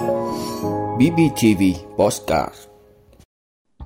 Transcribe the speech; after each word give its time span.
BBTV 0.00 1.62
Postcard 1.98 2.54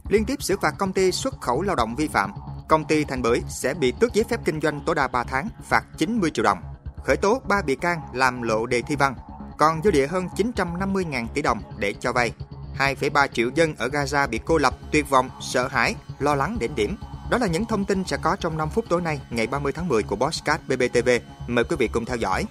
Liên 0.09 0.25
tiếp 0.25 0.43
xử 0.43 0.57
phạt 0.63 0.75
công 0.79 0.93
ty 0.93 1.13
xuất 1.13 1.41
khẩu 1.41 1.63
lao 1.63 1.77
động 1.77 1.95
vi 1.97 2.09
phạm, 2.09 2.33
công 2.69 2.85
ty 2.85 3.05
Thành 3.05 3.23
Bưởi 3.23 3.41
sẽ 3.49 3.75
bị 3.75 3.93
tước 4.01 4.15
giấy 4.15 4.25
phép 4.31 4.41
kinh 4.45 4.61
doanh 4.61 4.81
tối 4.87 4.95
đa 4.95 5.09
3 5.09 5.25
tháng, 5.25 5.49
phạt 5.63 5.85
90 5.99 6.31
triệu 6.31 6.43
đồng. 6.43 6.59
Khởi 7.05 7.17
tố 7.17 7.41
3 7.49 7.63
bị 7.63 7.77
can 7.77 8.01
làm 8.13 8.43
lộ 8.43 8.67
đề 8.67 8.83
thi 8.83 8.97
văn, 8.97 9.15
còn 9.59 9.83
dư 9.83 9.91
địa 9.91 10.07
hơn 10.07 10.29
950.000 10.37 11.27
tỷ 11.35 11.43
đồng 11.43 11.63
để 11.79 11.95
cho 12.01 12.13
vay. 12.13 12.33
2,3 12.79 13.27
triệu 13.27 13.51
dân 13.55 13.75
ở 13.77 13.89
Gaza 13.89 14.29
bị 14.29 14.41
cô 14.45 14.59
lập, 14.59 14.75
tuyệt 14.93 15.11
vọng, 15.11 15.31
sợ 15.41 15.69
hãi, 15.69 15.95
lo 16.19 16.35
lắng 16.35 16.57
đến 16.61 16.71
điểm. 16.75 16.97
Đó 17.31 17.39
là 17.39 17.47
những 17.47 17.65
thông 17.65 17.85
tin 17.85 18.05
sẽ 18.05 18.17
có 18.23 18.37
trong 18.37 18.57
5 18.57 18.69
phút 18.71 18.85
tối 18.89 19.03
nay, 19.03 19.21
ngày 19.31 19.47
30 19.47 19.73
tháng 19.73 19.89
10 19.89 20.03
của 20.03 20.17
Bosscat 20.17 20.61
BBTV. 20.69 21.09
Mời 21.47 21.65
quý 21.65 21.77
vị 21.79 21.89
cùng 21.89 22.05
theo 22.05 22.17
dõi. 22.17 22.45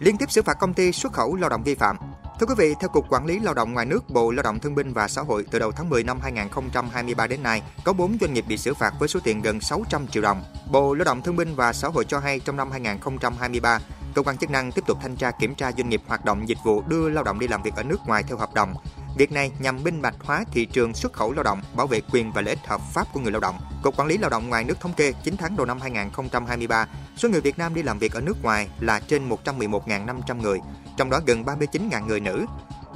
Liên 0.00 0.16
tiếp 0.16 0.30
xử 0.30 0.42
phạt 0.42 0.54
công 0.54 0.74
ty 0.74 0.92
xuất 0.92 1.12
khẩu 1.12 1.34
lao 1.34 1.50
động 1.50 1.62
vi 1.62 1.74
phạm. 1.74 1.96
Thưa 2.40 2.46
quý 2.46 2.54
vị, 2.58 2.74
theo 2.80 2.88
Cục 2.88 3.08
Quản 3.08 3.26
lý 3.26 3.38
Lao 3.38 3.54
động 3.54 3.72
ngoài 3.72 3.86
nước 3.86 4.10
Bộ 4.10 4.30
Lao 4.30 4.42
động 4.42 4.58
Thương 4.58 4.74
binh 4.74 4.92
và 4.92 5.08
Xã 5.08 5.22
hội 5.22 5.46
từ 5.50 5.58
đầu 5.58 5.72
tháng 5.72 5.88
10 5.88 6.04
năm 6.04 6.20
2023 6.22 7.26
đến 7.26 7.42
nay, 7.42 7.62
có 7.84 7.92
4 7.92 8.16
doanh 8.20 8.34
nghiệp 8.34 8.44
bị 8.48 8.56
xử 8.56 8.74
phạt 8.74 8.92
với 8.98 9.08
số 9.08 9.20
tiền 9.24 9.42
gần 9.42 9.60
600 9.60 10.06
triệu 10.06 10.22
đồng. 10.22 10.42
Bộ 10.70 10.94
Lao 10.94 11.04
động 11.04 11.22
Thương 11.22 11.36
binh 11.36 11.54
và 11.54 11.72
Xã 11.72 11.88
hội 11.88 12.04
cho 12.04 12.18
hay 12.18 12.40
trong 12.40 12.56
năm 12.56 12.70
2023, 12.70 13.78
cơ 14.14 14.22
quan 14.22 14.36
chức 14.36 14.50
năng 14.50 14.72
tiếp 14.72 14.84
tục 14.86 14.98
thanh 15.02 15.16
tra 15.16 15.30
kiểm 15.30 15.54
tra 15.54 15.72
doanh 15.72 15.88
nghiệp 15.88 16.02
hoạt 16.06 16.24
động 16.24 16.48
dịch 16.48 16.58
vụ 16.64 16.82
đưa 16.86 17.08
lao 17.08 17.24
động 17.24 17.38
đi 17.38 17.48
làm 17.48 17.62
việc 17.62 17.74
ở 17.76 17.82
nước 17.82 18.06
ngoài 18.06 18.22
theo 18.28 18.38
hợp 18.38 18.54
đồng. 18.54 18.74
Việc 19.16 19.32
này 19.32 19.52
nhằm 19.58 19.82
minh 19.82 20.02
bạch 20.02 20.14
hóa 20.20 20.44
thị 20.52 20.66
trường 20.66 20.94
xuất 20.94 21.12
khẩu 21.12 21.32
lao 21.32 21.42
động, 21.42 21.62
bảo 21.76 21.86
vệ 21.86 22.00
quyền 22.12 22.32
và 22.32 22.40
lợi 22.40 22.54
ích 22.54 22.66
hợp 22.66 22.80
pháp 22.94 23.06
của 23.12 23.20
người 23.20 23.32
lao 23.32 23.40
động. 23.40 23.58
Cục 23.82 23.96
Quản 23.96 24.08
lý 24.08 24.18
Lao 24.18 24.30
động 24.30 24.48
ngoài 24.48 24.64
nước 24.64 24.80
thống 24.80 24.92
kê 24.96 25.12
9 25.24 25.36
tháng 25.36 25.56
đầu 25.56 25.66
năm 25.66 25.80
2023, 25.80 26.86
số 27.16 27.28
người 27.28 27.40
Việt 27.40 27.58
Nam 27.58 27.74
đi 27.74 27.82
làm 27.82 27.98
việc 27.98 28.12
ở 28.12 28.20
nước 28.20 28.42
ngoài 28.42 28.68
là 28.80 29.00
trên 29.00 29.28
111.500 29.28 30.40
người, 30.40 30.58
trong 30.96 31.10
đó 31.10 31.20
gần 31.26 31.44
39.000 31.44 32.06
người 32.06 32.20
nữ. 32.20 32.46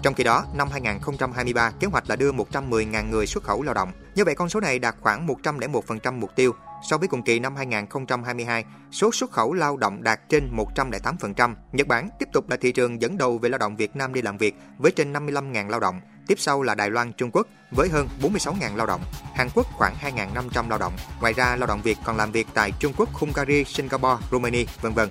Trong 0.02 0.14
khi 0.14 0.24
đó, 0.24 0.44
năm 0.54 0.68
2023, 0.72 1.70
kế 1.70 1.86
hoạch 1.86 2.10
là 2.10 2.16
đưa 2.16 2.32
110.000 2.32 3.10
người 3.10 3.26
xuất 3.26 3.44
khẩu 3.44 3.62
lao 3.62 3.74
động. 3.74 3.92
Như 4.14 4.24
vậy, 4.24 4.34
con 4.34 4.48
số 4.48 4.60
này 4.60 4.78
đạt 4.78 4.94
khoảng 5.00 5.26
101% 5.26 6.12
mục 6.12 6.30
tiêu. 6.36 6.52
So 6.82 6.98
với 6.98 7.08
cùng 7.08 7.22
kỳ 7.22 7.38
năm 7.38 7.56
2022, 7.56 8.64
số 8.92 9.12
xuất 9.12 9.30
khẩu 9.30 9.52
lao 9.52 9.76
động 9.76 10.02
đạt 10.02 10.20
trên 10.28 10.56
108%. 10.56 11.54
Nhật 11.72 11.86
Bản 11.86 12.08
tiếp 12.18 12.28
tục 12.32 12.50
là 12.50 12.56
thị 12.56 12.72
trường 12.72 13.02
dẫn 13.02 13.18
đầu 13.18 13.38
về 13.38 13.48
lao 13.48 13.58
động 13.58 13.76
Việt 13.76 13.96
Nam 13.96 14.14
đi 14.14 14.22
làm 14.22 14.36
việc 14.36 14.54
với 14.78 14.92
trên 14.92 15.12
55.000 15.12 15.68
lao 15.68 15.80
động. 15.80 16.00
Tiếp 16.26 16.38
sau 16.38 16.62
là 16.62 16.74
Đài 16.74 16.90
Loan, 16.90 17.12
Trung 17.12 17.30
Quốc 17.32 17.46
với 17.70 17.88
hơn 17.88 18.08
46.000 18.22 18.76
lao 18.76 18.86
động, 18.86 19.00
Hàn 19.34 19.48
Quốc 19.54 19.66
khoảng 19.72 19.94
2.500 19.94 20.68
lao 20.68 20.78
động. 20.78 20.92
Ngoài 21.20 21.32
ra, 21.32 21.56
lao 21.56 21.66
động 21.66 21.80
Việt 21.82 21.98
còn 22.04 22.16
làm 22.16 22.32
việc 22.32 22.46
tại 22.54 22.72
Trung 22.78 22.92
Quốc, 22.96 23.08
Hungary, 23.12 23.64
Singapore, 23.64 24.26
Romania, 24.30 24.64
vân 24.80 24.92
vân. 24.92 25.08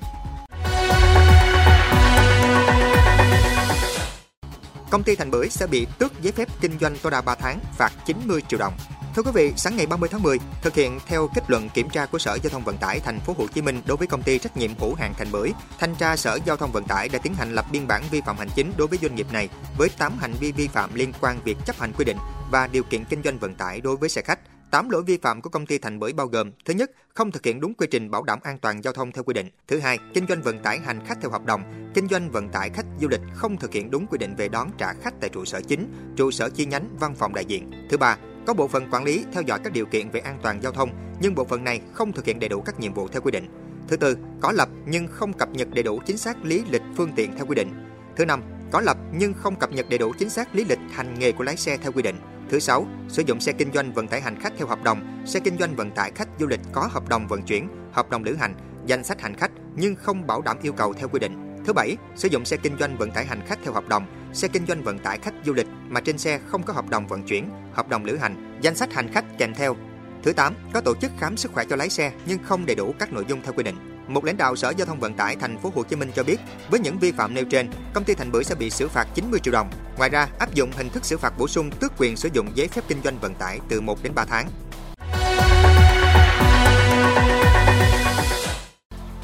Công 4.89 5.03
ty 5.03 5.15
Thành 5.15 5.31
Bưởi 5.31 5.49
sẽ 5.49 5.67
bị 5.67 5.87
tước 5.99 6.21
giấy 6.21 6.31
phép 6.31 6.47
kinh 6.61 6.79
doanh 6.79 6.95
tối 7.01 7.11
đa 7.11 7.21
3 7.21 7.35
tháng, 7.35 7.59
phạt 7.77 7.91
90 8.05 8.41
triệu 8.49 8.59
đồng. 8.59 8.73
Thưa 9.19 9.23
quý 9.23 9.31
vị, 9.33 9.53
sáng 9.57 9.75
ngày 9.77 9.85
30 9.85 10.09
tháng 10.11 10.23
10, 10.23 10.37
thực 10.61 10.75
hiện 10.75 10.99
theo 11.05 11.29
kết 11.35 11.43
luận 11.47 11.69
kiểm 11.69 11.89
tra 11.89 12.05
của 12.05 12.19
Sở 12.19 12.37
Giao 12.43 12.49
thông 12.49 12.63
Vận 12.63 12.77
tải 12.77 12.99
Thành 12.99 13.19
phố 13.19 13.35
Hồ 13.37 13.47
Chí 13.53 13.61
Minh 13.61 13.81
đối 13.85 13.97
với 13.97 14.07
công 14.07 14.23
ty 14.23 14.39
trách 14.39 14.57
nhiệm 14.57 14.71
hữu 14.79 14.93
hạn 14.93 15.13
Thành 15.17 15.31
Bưởi, 15.31 15.51
thanh 15.79 15.95
tra 15.95 16.15
Sở 16.15 16.39
Giao 16.45 16.57
thông 16.57 16.71
Vận 16.71 16.83
tải 16.83 17.09
đã 17.09 17.19
tiến 17.19 17.33
hành 17.33 17.55
lập 17.55 17.65
biên 17.71 17.87
bản 17.87 18.03
vi 18.11 18.21
phạm 18.21 18.37
hành 18.37 18.47
chính 18.55 18.71
đối 18.77 18.87
với 18.87 18.99
doanh 19.01 19.15
nghiệp 19.15 19.27
này 19.31 19.49
với 19.77 19.89
8 19.97 20.17
hành 20.17 20.33
vi 20.39 20.51
vi 20.51 20.67
phạm 20.67 20.93
liên 20.93 21.11
quan 21.21 21.39
việc 21.43 21.57
chấp 21.65 21.79
hành 21.79 21.93
quy 21.97 22.05
định 22.05 22.17
và 22.51 22.67
điều 22.67 22.83
kiện 22.83 23.05
kinh 23.05 23.23
doanh 23.23 23.39
vận 23.39 23.55
tải 23.55 23.81
đối 23.81 23.95
với 23.95 24.09
xe 24.09 24.21
khách. 24.21 24.39
8 24.71 24.89
lỗi 24.89 25.03
vi 25.03 25.17
phạm 25.17 25.41
của 25.41 25.49
công 25.49 25.65
ty 25.65 25.77
Thành 25.77 25.99
Bưởi 25.99 26.13
bao 26.13 26.27
gồm: 26.27 26.51
thứ 26.65 26.73
nhất, 26.73 26.91
không 27.13 27.31
thực 27.31 27.45
hiện 27.45 27.59
đúng 27.59 27.73
quy 27.73 27.87
trình 27.91 28.11
bảo 28.11 28.23
đảm 28.23 28.39
an 28.43 28.57
toàn 28.57 28.83
giao 28.83 28.93
thông 28.93 29.11
theo 29.11 29.23
quy 29.23 29.33
định; 29.33 29.49
thứ 29.67 29.79
hai, 29.79 29.99
kinh 30.13 30.25
doanh 30.29 30.41
vận 30.41 30.63
tải 30.63 30.79
hành 30.79 31.05
khách 31.05 31.17
theo 31.21 31.31
hợp 31.31 31.45
đồng; 31.45 31.91
kinh 31.93 32.07
doanh 32.07 32.31
vận 32.31 32.49
tải 32.49 32.69
khách 32.69 32.85
du 33.01 33.07
lịch 33.07 33.21
không 33.33 33.57
thực 33.57 33.73
hiện 33.73 33.91
đúng 33.91 34.07
quy 34.07 34.17
định 34.17 34.35
về 34.35 34.47
đón 34.47 34.71
trả 34.77 34.93
khách 34.93 35.13
tại 35.21 35.29
trụ 35.29 35.45
sở 35.45 35.61
chính, 35.61 36.13
trụ 36.15 36.31
sở 36.31 36.49
chi 36.49 36.65
nhánh, 36.65 36.97
văn 36.99 37.15
phòng 37.15 37.33
đại 37.33 37.45
diện; 37.45 37.71
thứ 37.89 37.97
ba, 37.97 38.17
có 38.45 38.53
bộ 38.53 38.67
phận 38.67 38.89
quản 38.91 39.03
lý 39.03 39.25
theo 39.31 39.43
dõi 39.43 39.59
các 39.63 39.73
điều 39.73 39.85
kiện 39.85 40.09
về 40.09 40.19
an 40.19 40.39
toàn 40.41 40.63
giao 40.63 40.71
thông, 40.71 40.89
nhưng 41.21 41.35
bộ 41.35 41.45
phận 41.45 41.63
này 41.63 41.81
không 41.93 42.11
thực 42.11 42.25
hiện 42.25 42.39
đầy 42.39 42.49
đủ 42.49 42.61
các 42.61 42.79
nhiệm 42.79 42.93
vụ 42.93 43.07
theo 43.07 43.21
quy 43.21 43.31
định. 43.31 43.47
Thứ 43.87 43.97
tư, 43.97 44.17
có 44.41 44.51
lập 44.51 44.69
nhưng 44.85 45.07
không 45.07 45.33
cập 45.33 45.49
nhật 45.49 45.67
đầy 45.73 45.83
đủ 45.83 45.99
chính 46.05 46.17
xác 46.17 46.45
lý 46.45 46.63
lịch 46.69 46.81
phương 46.95 47.11
tiện 47.15 47.35
theo 47.35 47.45
quy 47.45 47.55
định. 47.55 47.73
Thứ 48.15 48.25
năm, 48.25 48.43
có 48.71 48.81
lập 48.81 48.97
nhưng 49.13 49.33
không 49.33 49.55
cập 49.55 49.71
nhật 49.71 49.89
đầy 49.89 49.97
đủ 49.97 50.13
chính 50.19 50.29
xác 50.29 50.55
lý 50.55 50.65
lịch 50.65 50.79
hành 50.91 51.19
nghề 51.19 51.31
của 51.31 51.43
lái 51.43 51.57
xe 51.57 51.77
theo 51.77 51.91
quy 51.91 52.01
định. 52.01 52.15
Thứ 52.49 52.59
sáu, 52.59 52.87
sử 53.07 53.23
dụng 53.25 53.39
xe 53.39 53.51
kinh 53.51 53.71
doanh 53.73 53.93
vận 53.93 54.07
tải 54.07 54.21
hành 54.21 54.39
khách 54.39 54.53
theo 54.57 54.67
hợp 54.67 54.83
đồng, 54.83 55.23
xe 55.25 55.39
kinh 55.39 55.57
doanh 55.57 55.75
vận 55.75 55.91
tải 55.91 56.11
khách 56.15 56.29
du 56.39 56.47
lịch 56.47 56.59
có 56.71 56.89
hợp 56.91 57.09
đồng 57.09 57.27
vận 57.27 57.43
chuyển, 57.43 57.67
hợp 57.91 58.09
đồng 58.09 58.23
lữ 58.23 58.35
hành, 58.35 58.55
danh 58.85 59.03
sách 59.03 59.21
hành 59.21 59.35
khách 59.35 59.51
nhưng 59.75 59.95
không 59.95 60.27
bảo 60.27 60.41
đảm 60.41 60.57
yêu 60.61 60.73
cầu 60.73 60.93
theo 60.93 61.07
quy 61.07 61.19
định. 61.19 61.48
Thứ 61.69 61.73
bảy, 61.73 61.97
sử 62.15 62.27
dụng 62.27 62.45
xe 62.45 62.57
kinh 62.57 62.77
doanh 62.79 62.97
vận 62.97 63.11
tải 63.11 63.25
hành 63.25 63.41
khách 63.47 63.59
theo 63.63 63.73
hợp 63.73 63.87
đồng, 63.87 64.05
xe 64.33 64.47
kinh 64.47 64.65
doanh 64.65 64.83
vận 64.83 64.99
tải 64.99 65.17
khách 65.17 65.33
du 65.45 65.53
lịch 65.53 65.67
mà 65.89 66.01
trên 66.01 66.17
xe 66.17 66.39
không 66.47 66.63
có 66.63 66.73
hợp 66.73 66.89
đồng 66.89 67.07
vận 67.07 67.23
chuyển, 67.23 67.49
hợp 67.73 67.87
đồng 67.87 68.05
lữ 68.05 68.17
hành, 68.17 68.59
danh 68.61 68.75
sách 68.75 68.93
hành 68.93 69.13
khách 69.13 69.25
kèm 69.37 69.53
theo. 69.53 69.75
Thứ 70.23 70.33
tám 70.33 70.53
có 70.73 70.81
tổ 70.81 70.93
chức 71.01 71.11
khám 71.19 71.37
sức 71.37 71.51
khỏe 71.53 71.65
cho 71.69 71.75
lái 71.75 71.89
xe 71.89 72.11
nhưng 72.25 72.43
không 72.43 72.65
đầy 72.65 72.75
đủ 72.75 72.93
các 72.99 73.13
nội 73.13 73.25
dung 73.27 73.41
theo 73.41 73.53
quy 73.53 73.63
định. 73.63 74.05
Một 74.07 74.25
lãnh 74.25 74.37
đạo 74.37 74.55
Sở 74.55 74.73
Giao 74.77 74.85
thông 74.85 74.99
Vận 74.99 75.13
tải 75.13 75.35
Thành 75.35 75.57
phố 75.57 75.71
Hồ 75.75 75.83
Chí 75.83 75.95
Minh 75.95 76.11
cho 76.15 76.23
biết, 76.23 76.37
với 76.69 76.79
những 76.79 76.99
vi 76.99 77.11
phạm 77.11 77.33
nêu 77.33 77.45
trên, 77.45 77.69
công 77.93 78.03
ty 78.03 78.13
Thành 78.13 78.31
Bưởi 78.31 78.43
sẽ 78.43 78.55
bị 78.55 78.69
xử 78.69 78.87
phạt 78.87 79.07
90 79.15 79.39
triệu 79.39 79.51
đồng. 79.51 79.69
Ngoài 79.97 80.09
ra, 80.09 80.27
áp 80.39 80.53
dụng 80.53 80.71
hình 80.77 80.89
thức 80.89 81.05
xử 81.05 81.17
phạt 81.17 81.33
bổ 81.37 81.47
sung 81.47 81.71
tước 81.71 81.93
quyền 81.97 82.17
sử 82.17 82.29
dụng 82.33 82.51
giấy 82.55 82.67
phép 82.67 82.81
kinh 82.87 83.01
doanh 83.03 83.19
vận 83.19 83.35
tải 83.35 83.59
từ 83.69 83.81
1 83.81 84.03
đến 84.03 84.15
3 84.15 84.25
tháng. 84.25 84.47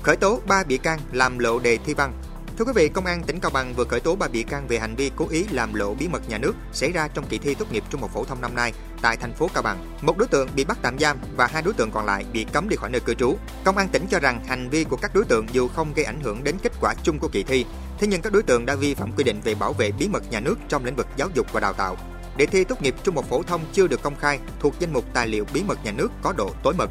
Khởi 0.04 0.16
tố 0.16 0.40
3 0.48 0.64
bị 0.64 0.78
can 0.78 1.00
làm 1.12 1.40
lộ 1.40 1.60
đề 1.60 1.78
thi 1.78 1.94
văn 1.94 2.14
Thưa 2.58 2.66
quý 2.66 2.72
vị, 2.76 2.90
Công 2.90 3.06
an 3.06 3.24
tỉnh 3.24 3.40
Cao 3.40 3.52
Bằng 3.54 3.74
vừa 3.74 3.84
khởi 3.84 4.00
tố 4.00 4.16
3 4.16 4.28
bị 4.28 4.44
can 4.44 4.68
về 4.68 4.80
hành 4.80 4.96
vi 4.96 5.12
cố 5.16 5.28
ý 5.30 5.46
làm 5.52 5.74
lộ 5.74 5.94
bí 5.94 6.08
mật 6.08 6.30
nhà 6.30 6.38
nước 6.38 6.54
xảy 6.74 6.92
ra 6.92 7.08
trong 7.08 7.26
kỳ 7.30 7.38
thi 7.38 7.54
tốt 7.54 7.72
nghiệp 7.72 7.84
trung 7.90 8.02
học 8.02 8.12
phổ 8.14 8.24
thông 8.24 8.42
năm 8.42 8.56
nay 8.56 8.74
tại 9.02 9.18
thành 9.18 9.34
phố 9.34 9.50
Cao 9.54 9.64
Bằng. 9.64 9.98
Một 10.02 10.18
đối 10.18 10.28
tượng 10.28 10.50
bị 10.56 10.66
bắt 10.66 10.78
tạm 10.82 11.00
giam 11.00 11.18
và 11.38 11.48
hai 11.48 11.62
đối 11.62 11.74
tượng 11.74 11.92
còn 11.92 12.06
lại 12.06 12.26
bị 12.34 12.46
cấm 12.54 12.70
đi 12.70 12.76
khỏi 12.76 12.90
nơi 12.90 13.02
cư 13.02 13.14
trú. 13.14 13.36
Công 13.64 13.78
an 13.78 13.88
tỉnh 13.88 14.06
cho 14.10 14.20
rằng 14.20 14.44
hành 14.48 14.70
vi 14.70 14.84
của 14.84 14.98
các 14.98 15.16
đối 15.16 15.26
tượng 15.26 15.46
dù 15.52 15.68
không 15.68 15.94
gây 15.94 16.06
ảnh 16.06 16.20
hưởng 16.22 16.44
đến 16.44 16.56
kết 16.64 16.72
quả 16.82 16.94
chung 17.04 17.20
của 17.20 17.28
kỳ 17.28 17.44
thi, 17.44 17.66
thế 18.00 18.08
nhưng 18.08 18.22
các 18.22 18.34
đối 18.34 18.44
tượng 18.44 18.66
đã 18.66 18.76
vi 18.76 18.94
phạm 18.94 19.12
quy 19.12 19.24
định 19.24 19.42
về 19.44 19.56
bảo 19.56 19.74
vệ 19.74 19.92
bí 19.92 20.08
mật 20.08 20.32
nhà 20.32 20.40
nước 20.40 20.56
trong 20.70 20.86
lĩnh 20.86 20.96
vực 20.96 21.08
giáo 21.18 21.30
dục 21.34 21.48
và 21.54 21.60
đào 21.60 21.74
tạo. 21.74 21.98
Đề 22.38 22.46
thi 22.46 22.64
tốt 22.64 22.82
nghiệp 22.82 22.96
trung 23.04 23.16
học 23.16 23.26
phổ 23.30 23.44
thông 23.44 23.62
chưa 23.74 23.88
được 23.88 24.02
công 24.02 24.16
khai 24.16 24.40
thuộc 24.60 24.74
danh 24.80 24.94
mục 24.94 25.06
tài 25.14 25.28
liệu 25.28 25.46
bí 25.54 25.64
mật 25.68 25.86
nhà 25.86 25.92
nước 25.92 26.12
có 26.22 26.34
độ 26.38 26.50
tối 26.64 26.74
mật. 26.78 26.90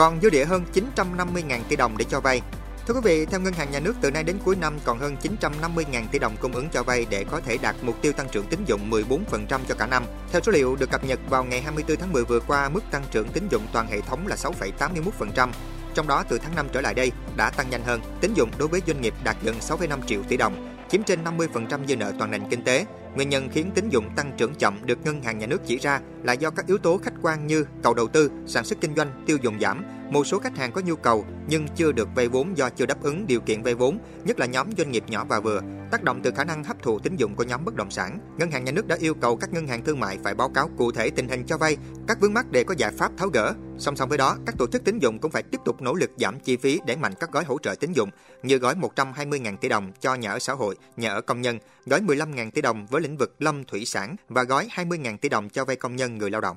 Còn 0.00 0.20
dư 0.20 0.30
địa 0.30 0.44
hơn 0.44 0.64
950.000 0.96 1.60
tỷ 1.68 1.76
đồng 1.76 1.96
để 1.98 2.04
cho 2.08 2.20
vay. 2.20 2.40
Thưa 2.86 2.94
quý 2.94 3.00
vị, 3.04 3.26
theo 3.26 3.40
Ngân 3.40 3.52
hàng 3.52 3.70
Nhà 3.70 3.80
nước 3.80 3.94
từ 4.00 4.10
nay 4.10 4.24
đến 4.24 4.38
cuối 4.44 4.56
năm 4.56 4.78
còn 4.84 4.98
hơn 4.98 5.16
950.000 5.22 6.02
tỷ 6.12 6.18
đồng 6.18 6.36
cung 6.40 6.52
ứng 6.52 6.68
cho 6.72 6.82
vay 6.82 7.06
để 7.10 7.24
có 7.24 7.40
thể 7.40 7.58
đạt 7.62 7.76
mục 7.82 8.02
tiêu 8.02 8.12
tăng 8.12 8.28
trưởng 8.28 8.46
tín 8.46 8.60
dụng 8.66 8.90
14% 8.90 9.60
cho 9.68 9.74
cả 9.78 9.86
năm. 9.86 10.04
Theo 10.32 10.40
số 10.40 10.52
liệu 10.52 10.76
được 10.76 10.90
cập 10.90 11.04
nhật 11.04 11.20
vào 11.28 11.44
ngày 11.44 11.60
24 11.60 11.96
tháng 11.96 12.12
10 12.12 12.24
vừa 12.24 12.40
qua, 12.40 12.68
mức 12.68 12.80
tăng 12.90 13.04
trưởng 13.10 13.28
tín 13.28 13.48
dụng 13.50 13.62
toàn 13.72 13.86
hệ 13.86 14.00
thống 14.00 14.26
là 14.26 14.36
6,81%. 14.36 15.48
Trong 15.94 16.08
đó 16.08 16.24
từ 16.28 16.38
tháng 16.38 16.54
5 16.54 16.66
trở 16.72 16.80
lại 16.80 16.94
đây 16.94 17.12
đã 17.36 17.50
tăng 17.50 17.70
nhanh 17.70 17.84
hơn, 17.84 18.00
tín 18.20 18.34
dụng 18.34 18.50
đối 18.58 18.68
với 18.68 18.82
doanh 18.86 19.00
nghiệp 19.00 19.14
đạt 19.24 19.36
gần 19.42 19.56
6,5 19.60 19.98
triệu 20.06 20.22
tỷ 20.22 20.36
đồng, 20.36 20.76
chiếm 20.90 21.02
trên 21.02 21.24
50% 21.24 21.86
dư 21.86 21.96
nợ 21.96 22.12
toàn 22.18 22.30
nền 22.30 22.42
kinh 22.50 22.64
tế. 22.64 22.86
Nguyên 23.14 23.28
nhân 23.28 23.48
khiến 23.52 23.70
tín 23.74 23.88
dụng 23.88 24.10
tăng 24.16 24.32
trưởng 24.36 24.54
chậm 24.54 24.78
được 24.86 24.98
ngân 25.04 25.22
hàng 25.22 25.38
nhà 25.38 25.46
nước 25.46 25.60
chỉ 25.66 25.78
ra 25.78 26.00
là 26.22 26.32
do 26.32 26.50
các 26.50 26.66
yếu 26.66 26.78
tố 26.78 26.98
khách 26.98 27.14
quan 27.22 27.46
như 27.46 27.64
cầu 27.82 27.94
đầu 27.94 28.08
tư, 28.08 28.30
sản 28.46 28.64
xuất 28.64 28.80
kinh 28.80 28.94
doanh, 28.94 29.22
tiêu 29.26 29.38
dùng 29.42 29.60
giảm, 29.60 29.84
một 30.10 30.26
số 30.26 30.38
khách 30.38 30.56
hàng 30.56 30.72
có 30.72 30.80
nhu 30.80 30.96
cầu 30.96 31.24
nhưng 31.48 31.66
chưa 31.76 31.92
được 31.92 32.08
vay 32.14 32.28
vốn 32.28 32.56
do 32.56 32.70
chưa 32.70 32.86
đáp 32.86 33.02
ứng 33.02 33.26
điều 33.26 33.40
kiện 33.40 33.62
vay 33.62 33.74
vốn, 33.74 33.98
nhất 34.24 34.38
là 34.38 34.46
nhóm 34.46 34.66
doanh 34.78 34.90
nghiệp 34.90 35.04
nhỏ 35.08 35.24
và 35.28 35.40
vừa. 35.40 35.60
Tác 35.90 36.02
động 36.02 36.20
từ 36.22 36.30
khả 36.30 36.44
năng 36.44 36.64
hấp 36.64 36.82
thụ 36.82 36.98
tín 36.98 37.16
dụng 37.16 37.34
của 37.34 37.44
nhóm 37.44 37.64
bất 37.64 37.74
động 37.74 37.90
sản, 37.90 38.18
ngân 38.38 38.50
hàng 38.50 38.64
nhà 38.64 38.72
nước 38.72 38.86
đã 38.86 38.96
yêu 39.00 39.14
cầu 39.14 39.36
các 39.36 39.52
ngân 39.52 39.66
hàng 39.66 39.84
thương 39.84 40.00
mại 40.00 40.18
phải 40.24 40.34
báo 40.34 40.48
cáo 40.48 40.70
cụ 40.78 40.92
thể 40.92 41.10
tình 41.10 41.28
hình 41.28 41.44
cho 41.46 41.58
vay, 41.58 41.76
các 42.08 42.20
vướng 42.20 42.34
mắc 42.34 42.46
để 42.50 42.64
có 42.64 42.74
giải 42.78 42.92
pháp 42.98 43.12
tháo 43.16 43.28
gỡ. 43.28 43.54
Song 43.78 43.96
song 43.96 44.08
với 44.08 44.18
đó, 44.18 44.36
các 44.46 44.54
tổ 44.58 44.66
chức 44.66 44.84
tín 44.84 44.98
dụng 44.98 45.18
cũng 45.18 45.30
phải 45.30 45.42
tiếp 45.42 45.60
tục 45.64 45.82
nỗ 45.82 45.94
lực 45.94 46.10
giảm 46.16 46.40
chi 46.40 46.56
phí 46.56 46.80
để 46.86 46.96
mạnh 46.96 47.14
các 47.20 47.32
gói 47.32 47.44
hỗ 47.44 47.58
trợ 47.58 47.74
tín 47.74 47.92
dụng 47.92 48.10
như 48.42 48.58
gói 48.58 48.74
120.000 48.74 49.56
tỷ 49.56 49.68
đồng 49.68 49.92
cho 50.00 50.14
nhà 50.14 50.30
ở 50.30 50.38
xã 50.38 50.52
hội, 50.52 50.76
nhà 50.96 51.12
ở 51.12 51.20
công 51.20 51.40
nhân, 51.40 51.58
gói 51.86 52.00
15.000 52.00 52.50
tỷ 52.50 52.62
đồng 52.62 52.86
với 52.86 52.99
lĩnh 53.00 53.16
vực 53.16 53.34
lâm 53.38 53.64
thủy 53.64 53.84
sản 53.84 54.16
và 54.28 54.42
gói 54.42 54.68
20.000 54.74 55.16
tỷ 55.16 55.28
đồng 55.28 55.48
cho 55.48 55.64
vay 55.64 55.76
công 55.76 55.96
nhân 55.96 56.18
người 56.18 56.30
lao 56.30 56.40
động. 56.40 56.56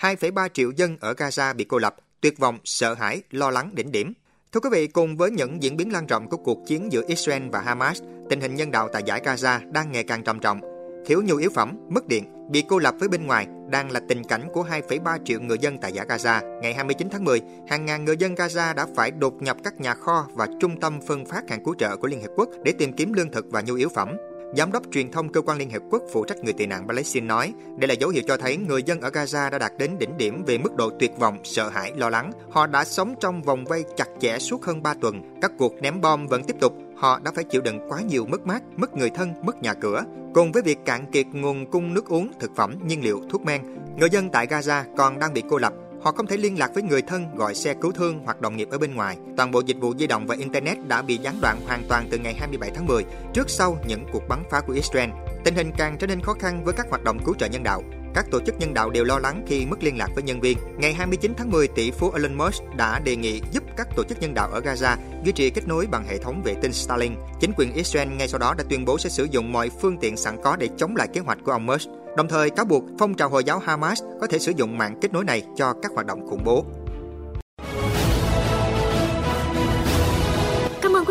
2,3 0.00 0.48
triệu 0.54 0.70
dân 0.70 0.96
ở 1.00 1.12
Gaza 1.12 1.54
bị 1.54 1.64
cô 1.64 1.78
lập, 1.78 1.96
tuyệt 2.20 2.38
vọng, 2.38 2.58
sợ 2.64 2.94
hãi, 2.94 3.22
lo 3.30 3.50
lắng 3.50 3.70
đỉnh 3.74 3.92
điểm. 3.92 4.12
Thưa 4.52 4.60
quý 4.60 4.68
vị, 4.72 4.86
cùng 4.86 5.16
với 5.16 5.30
những 5.30 5.62
diễn 5.62 5.76
biến 5.76 5.92
lan 5.92 6.06
rộng 6.06 6.28
của 6.28 6.36
cuộc 6.36 6.58
chiến 6.66 6.92
giữa 6.92 7.02
Israel 7.06 7.42
và 7.52 7.60
Hamas, 7.60 8.02
tình 8.30 8.40
hình 8.40 8.54
nhân 8.54 8.70
đạo 8.70 8.88
tại 8.92 9.02
giải 9.06 9.20
Gaza 9.24 9.72
đang 9.72 9.92
ngày 9.92 10.04
càng 10.04 10.24
trầm 10.24 10.40
trọng. 10.40 10.60
Thiếu 11.06 11.22
nhu 11.24 11.36
yếu 11.36 11.50
phẩm, 11.54 11.76
mất 11.88 12.06
điện, 12.06 12.50
bị 12.50 12.64
cô 12.68 12.78
lập 12.78 12.94
với 12.98 13.08
bên 13.08 13.26
ngoài 13.26 13.46
đang 13.68 13.90
là 13.90 14.00
tình 14.08 14.24
cảnh 14.24 14.48
của 14.52 14.64
2,3 14.64 15.18
triệu 15.24 15.40
người 15.40 15.58
dân 15.58 15.78
tại 15.78 15.92
giải 15.92 16.06
Gaza. 16.06 16.60
Ngày 16.60 16.74
29 16.74 17.08
tháng 17.10 17.24
10, 17.24 17.40
hàng 17.68 17.86
ngàn 17.86 18.04
người 18.04 18.16
dân 18.16 18.34
Gaza 18.34 18.74
đã 18.74 18.86
phải 18.96 19.10
đột 19.10 19.42
nhập 19.42 19.56
các 19.64 19.80
nhà 19.80 19.94
kho 19.94 20.26
và 20.34 20.48
trung 20.60 20.80
tâm 20.80 21.00
phân 21.00 21.24
phát 21.24 21.50
hàng 21.50 21.64
cứu 21.64 21.74
trợ 21.78 21.96
của 21.96 22.08
Liên 22.08 22.20
Hiệp 22.20 22.30
Quốc 22.36 22.48
để 22.64 22.72
tìm 22.72 22.92
kiếm 22.92 23.12
lương 23.12 23.30
thực 23.30 23.46
và 23.50 23.60
nhu 23.60 23.74
yếu 23.74 23.88
phẩm. 23.88 24.16
Giám 24.56 24.72
đốc 24.72 24.82
truyền 24.92 25.10
thông 25.10 25.32
cơ 25.32 25.40
quan 25.40 25.58
Liên 25.58 25.70
Hiệp 25.70 25.82
Quốc 25.90 26.02
phụ 26.12 26.24
trách 26.24 26.44
người 26.44 26.52
tị 26.52 26.66
nạn 26.66 26.88
Palestine 26.88 27.26
nói, 27.26 27.54
đây 27.76 27.88
là 27.88 27.94
dấu 27.94 28.10
hiệu 28.10 28.22
cho 28.26 28.36
thấy 28.36 28.56
người 28.56 28.82
dân 28.82 29.00
ở 29.00 29.10
Gaza 29.10 29.50
đã 29.50 29.58
đạt 29.58 29.72
đến 29.78 29.98
đỉnh 29.98 30.16
điểm 30.16 30.44
về 30.46 30.58
mức 30.58 30.76
độ 30.76 30.90
tuyệt 31.00 31.10
vọng, 31.18 31.38
sợ 31.44 31.68
hãi, 31.68 31.92
lo 31.96 32.10
lắng. 32.10 32.32
Họ 32.50 32.66
đã 32.66 32.84
sống 32.84 33.14
trong 33.20 33.42
vòng 33.42 33.64
vây 33.64 33.84
chặt 33.96 34.08
chẽ 34.20 34.38
suốt 34.38 34.64
hơn 34.64 34.82
3 34.82 34.94
tuần. 34.94 35.40
Các 35.42 35.52
cuộc 35.58 35.82
ném 35.82 36.00
bom 36.00 36.26
vẫn 36.26 36.44
tiếp 36.44 36.56
tục. 36.60 36.72
Họ 36.96 37.18
đã 37.18 37.30
phải 37.34 37.44
chịu 37.44 37.60
đựng 37.60 37.80
quá 37.88 38.00
nhiều 38.00 38.26
mất 38.26 38.46
mát, 38.46 38.62
mất 38.76 38.96
người 38.96 39.10
thân, 39.10 39.34
mất 39.42 39.62
nhà 39.62 39.74
cửa. 39.74 40.04
Cùng 40.38 40.52
với 40.52 40.62
việc 40.62 40.78
cạn 40.84 41.06
kiệt 41.12 41.26
nguồn 41.32 41.70
cung 41.70 41.94
nước 41.94 42.08
uống, 42.08 42.32
thực 42.40 42.56
phẩm, 42.56 42.78
nhiên 42.86 43.04
liệu, 43.04 43.20
thuốc 43.30 43.42
men, 43.44 43.62
người 43.96 44.10
dân 44.10 44.30
tại 44.30 44.46
Gaza 44.46 44.84
còn 44.96 45.18
đang 45.18 45.34
bị 45.34 45.42
cô 45.50 45.58
lập 45.58 45.72
Họ 46.02 46.12
không 46.12 46.26
thể 46.26 46.36
liên 46.36 46.58
lạc 46.58 46.70
với 46.74 46.82
người 46.82 47.02
thân, 47.02 47.36
gọi 47.36 47.54
xe 47.54 47.74
cứu 47.74 47.92
thương 47.92 48.20
hoặc 48.24 48.40
đồng 48.40 48.56
nghiệp 48.56 48.68
ở 48.70 48.78
bên 48.78 48.94
ngoài. 48.94 49.16
Toàn 49.36 49.50
bộ 49.50 49.60
dịch 49.66 49.76
vụ 49.80 49.94
di 49.98 50.06
động 50.06 50.26
và 50.26 50.36
Internet 50.38 50.78
đã 50.88 51.02
bị 51.02 51.16
gián 51.16 51.34
đoạn 51.42 51.60
hoàn 51.66 51.82
toàn 51.88 52.08
từ 52.10 52.18
ngày 52.18 52.34
27 52.34 52.70
tháng 52.74 52.86
10, 52.86 53.04
trước 53.32 53.50
sau 53.50 53.78
những 53.88 54.04
cuộc 54.12 54.28
bắn 54.28 54.42
phá 54.50 54.60
của 54.60 54.72
Israel. 54.72 55.10
Tình 55.44 55.54
hình 55.54 55.70
càng 55.78 55.96
trở 55.98 56.06
nên 56.06 56.20
khó 56.20 56.34
khăn 56.34 56.64
với 56.64 56.74
các 56.74 56.86
hoạt 56.90 57.04
động 57.04 57.18
cứu 57.24 57.34
trợ 57.38 57.46
nhân 57.46 57.62
đạo. 57.62 57.82
Các 58.18 58.30
tổ 58.30 58.40
chức 58.40 58.58
nhân 58.58 58.74
đạo 58.74 58.90
đều 58.90 59.04
lo 59.04 59.18
lắng 59.18 59.44
khi 59.46 59.66
mất 59.66 59.82
liên 59.82 59.98
lạc 59.98 60.08
với 60.14 60.22
nhân 60.22 60.40
viên. 60.40 60.58
Ngày 60.78 60.94
29 60.94 61.34
tháng 61.36 61.50
10, 61.50 61.68
tỷ 61.68 61.90
phú 61.90 62.10
Elon 62.10 62.34
Musk 62.34 62.62
đã 62.76 62.98
đề 62.98 63.16
nghị 63.16 63.40
giúp 63.52 63.62
các 63.76 63.88
tổ 63.96 64.04
chức 64.04 64.20
nhân 64.20 64.34
đạo 64.34 64.48
ở 64.52 64.60
Gaza 64.60 64.96
duy 65.24 65.32
trì 65.32 65.50
kết 65.50 65.68
nối 65.68 65.86
bằng 65.86 66.04
hệ 66.08 66.18
thống 66.18 66.42
vệ 66.44 66.54
tinh 66.54 66.72
Starlink. 66.72 67.18
Chính 67.40 67.52
quyền 67.56 67.72
Israel 67.72 68.08
ngay 68.08 68.28
sau 68.28 68.38
đó 68.38 68.54
đã 68.58 68.64
tuyên 68.68 68.84
bố 68.84 68.98
sẽ 68.98 69.10
sử 69.10 69.24
dụng 69.24 69.52
mọi 69.52 69.70
phương 69.80 69.96
tiện 70.00 70.16
sẵn 70.16 70.36
có 70.42 70.56
để 70.56 70.68
chống 70.76 70.96
lại 70.96 71.08
kế 71.12 71.20
hoạch 71.20 71.38
của 71.44 71.52
ông 71.52 71.66
Musk 71.66 71.88
đồng 72.18 72.28
thời 72.28 72.50
cáo 72.50 72.64
buộc 72.64 72.84
phong 72.98 73.14
trào 73.14 73.28
Hồi 73.28 73.44
giáo 73.44 73.58
Hamas 73.58 74.02
có 74.20 74.26
thể 74.26 74.38
sử 74.38 74.52
dụng 74.56 74.78
mạng 74.78 74.98
kết 75.00 75.12
nối 75.12 75.24
này 75.24 75.42
cho 75.56 75.74
các 75.82 75.92
hoạt 75.94 76.06
động 76.06 76.26
khủng 76.28 76.44
bố. 76.44 76.64